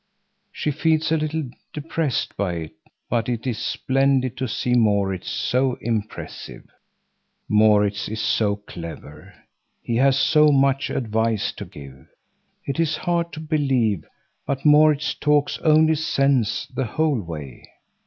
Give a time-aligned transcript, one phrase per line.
[0.51, 1.43] She feels a little
[1.73, 2.73] depressed by it,
[3.07, 6.63] but it is splendid to see Maurits so impressive.
[7.47, 9.31] Maurits is so clever;
[9.79, 16.65] he has so much advice to give!—it is hard to believe—but Maurits talks only sense
[16.73, 17.63] the whole way.